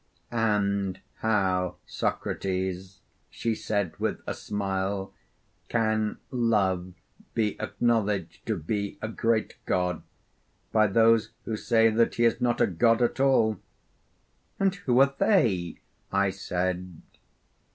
'And 0.31 0.99
how, 1.17 1.75
Socrates,' 1.85 3.01
she 3.29 3.53
said 3.53 3.95
with 3.99 4.19
a 4.25 4.33
smile, 4.33 5.13
'can 5.69 6.17
Love 6.31 6.95
be 7.35 7.55
acknowledged 7.61 8.43
to 8.47 8.57
be 8.57 8.97
a 8.99 9.07
great 9.07 9.57
god 9.67 10.01
by 10.71 10.87
those 10.87 11.33
who 11.45 11.55
say 11.55 11.91
that 11.91 12.15
he 12.15 12.25
is 12.25 12.41
not 12.41 12.59
a 12.59 12.65
god 12.65 13.03
at 13.03 13.19
all?' 13.19 13.59
'And 14.59 14.73
who 14.73 14.99
are 15.01 15.13
they?' 15.19 15.77
I 16.11 16.31
said. 16.31 16.99